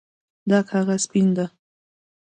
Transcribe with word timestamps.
دا 0.49 0.59
کاغذ 0.69 0.99
سپین 1.05 1.27
ده 1.37 1.45